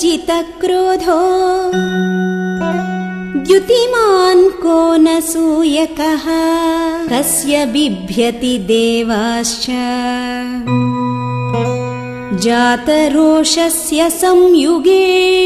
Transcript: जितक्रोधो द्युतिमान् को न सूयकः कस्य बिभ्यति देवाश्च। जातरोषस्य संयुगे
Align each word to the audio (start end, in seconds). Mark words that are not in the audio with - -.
जितक्रोधो 0.00 1.20
द्युतिमान् 3.44 4.50
को 4.62 4.96
न 4.96 5.20
सूयकः 5.20 6.24
कस्य 7.10 7.66
बिभ्यति 7.66 8.58
देवाश्च। 8.58 9.66
जातरोषस्य 12.42 14.10
संयुगे 14.10 15.43